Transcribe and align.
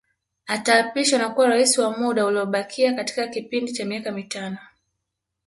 Ataapishwa 0.47 1.19
na 1.19 1.29
kuwa 1.29 1.47
Rais 1.47 1.77
wa 1.77 1.97
muda 1.97 2.25
uliobakia 2.25 2.93
katika 2.93 3.27
kipindi 3.27 3.73
cha 3.73 3.85
miaka 3.85 4.11
mitano 4.11 4.57